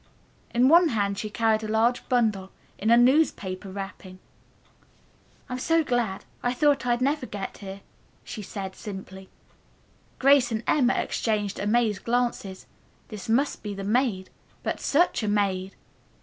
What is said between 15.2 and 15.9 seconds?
a maid!